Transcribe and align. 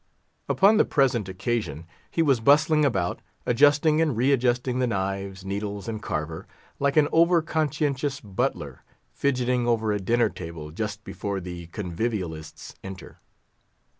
Upon 0.49 0.77
the 0.77 0.83
present 0.85 1.29
occasion, 1.29 1.85
he 2.09 2.23
was 2.23 2.39
bustling 2.39 2.83
about, 2.83 3.21
adjusting 3.45 4.01
and 4.01 4.17
readjusting 4.17 4.79
the 4.79 4.87
knives, 4.87 5.45
needles, 5.45 5.87
and 5.87 6.01
carver, 6.01 6.47
like 6.79 6.97
an 6.97 7.07
over 7.11 7.43
conscientious 7.43 8.19
butler 8.19 8.83
fidgeting 9.11 9.67
over 9.67 9.91
a 9.91 9.99
dinner 9.99 10.29
table 10.29 10.71
just 10.71 11.03
before 11.03 11.39
the 11.39 11.67
convivialists 11.67 12.73
enter. 12.83 13.19